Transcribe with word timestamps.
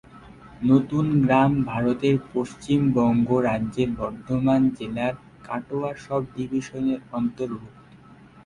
নতুন 0.61 1.05
গ্রাম 1.23 1.51
ভারতের 1.63 2.15
পশ্চিমবঙ্গ 2.33 3.27
রাজ্যের 3.47 3.89
বর্ধমান 3.99 4.61
জেলার 4.77 5.13
কাটোয়া 5.43 5.91
সব 5.97 6.21
ডিভিশনের 6.35 6.99
অন্তর্গত। 7.11 7.73